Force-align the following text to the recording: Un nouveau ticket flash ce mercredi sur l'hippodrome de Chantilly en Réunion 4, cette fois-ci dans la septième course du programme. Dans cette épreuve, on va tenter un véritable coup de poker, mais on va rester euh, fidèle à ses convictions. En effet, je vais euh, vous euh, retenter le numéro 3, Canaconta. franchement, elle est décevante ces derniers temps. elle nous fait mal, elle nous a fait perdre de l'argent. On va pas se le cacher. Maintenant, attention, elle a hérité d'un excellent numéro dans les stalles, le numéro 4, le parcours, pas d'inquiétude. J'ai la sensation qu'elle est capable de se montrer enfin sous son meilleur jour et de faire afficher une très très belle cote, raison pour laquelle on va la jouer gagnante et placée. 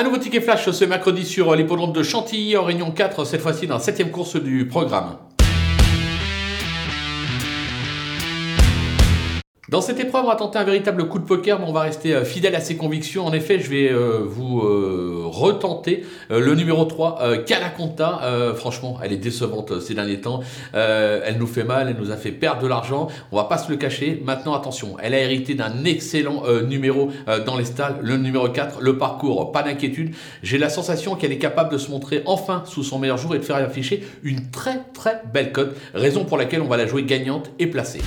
Un 0.00 0.04
nouveau 0.04 0.16
ticket 0.16 0.40
flash 0.40 0.70
ce 0.70 0.84
mercredi 0.86 1.26
sur 1.26 1.54
l'hippodrome 1.54 1.92
de 1.92 2.02
Chantilly 2.02 2.56
en 2.56 2.64
Réunion 2.64 2.90
4, 2.90 3.26
cette 3.26 3.42
fois-ci 3.42 3.66
dans 3.66 3.74
la 3.74 3.80
septième 3.80 4.10
course 4.10 4.36
du 4.36 4.66
programme. 4.66 5.18
Dans 9.68 9.82
cette 9.82 10.00
épreuve, 10.00 10.24
on 10.24 10.28
va 10.28 10.36
tenter 10.36 10.58
un 10.58 10.64
véritable 10.64 11.06
coup 11.06 11.18
de 11.18 11.24
poker, 11.24 11.60
mais 11.60 11.66
on 11.68 11.72
va 11.72 11.82
rester 11.82 12.14
euh, 12.14 12.24
fidèle 12.24 12.56
à 12.56 12.60
ses 12.60 12.76
convictions. 12.76 13.26
En 13.26 13.32
effet, 13.34 13.60
je 13.60 13.68
vais 13.68 13.88
euh, 13.92 14.22
vous 14.24 14.62
euh, 14.62 14.99
retenter 15.40 16.04
le 16.28 16.54
numéro 16.54 16.84
3, 16.84 17.44
Canaconta. 17.46 18.20
franchement, 18.56 18.98
elle 19.02 19.12
est 19.12 19.16
décevante 19.16 19.80
ces 19.80 19.94
derniers 19.94 20.20
temps. 20.20 20.40
elle 20.72 21.36
nous 21.38 21.46
fait 21.46 21.64
mal, 21.64 21.88
elle 21.88 22.02
nous 22.02 22.10
a 22.10 22.16
fait 22.16 22.32
perdre 22.32 22.62
de 22.62 22.66
l'argent. 22.66 23.08
On 23.32 23.36
va 23.36 23.44
pas 23.44 23.58
se 23.58 23.70
le 23.70 23.76
cacher. 23.76 24.22
Maintenant, 24.24 24.54
attention, 24.54 24.96
elle 25.02 25.14
a 25.14 25.20
hérité 25.20 25.54
d'un 25.54 25.84
excellent 25.84 26.42
numéro 26.66 27.10
dans 27.46 27.56
les 27.56 27.64
stalles, 27.64 27.96
le 28.02 28.16
numéro 28.16 28.48
4, 28.48 28.80
le 28.80 28.98
parcours, 28.98 29.52
pas 29.52 29.62
d'inquiétude. 29.62 30.14
J'ai 30.42 30.58
la 30.58 30.68
sensation 30.68 31.14
qu'elle 31.16 31.32
est 31.32 31.38
capable 31.38 31.72
de 31.72 31.78
se 31.78 31.90
montrer 31.90 32.22
enfin 32.26 32.62
sous 32.66 32.84
son 32.84 32.98
meilleur 32.98 33.18
jour 33.18 33.34
et 33.34 33.38
de 33.38 33.44
faire 33.44 33.56
afficher 33.56 34.04
une 34.22 34.50
très 34.50 34.80
très 34.94 35.22
belle 35.32 35.52
cote, 35.52 35.76
raison 35.94 36.24
pour 36.24 36.36
laquelle 36.36 36.62
on 36.62 36.68
va 36.68 36.76
la 36.76 36.86
jouer 36.86 37.04
gagnante 37.04 37.50
et 37.58 37.66
placée. 37.66 38.00